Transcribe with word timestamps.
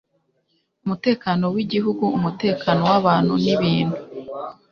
umutekano 0.85 1.45
w 1.55 1.57
igihugu 1.63 2.03
umutekano 2.17 2.81
w 2.89 2.91
abantu 2.99 3.33
n 3.43 3.45
ibintu 3.55 3.97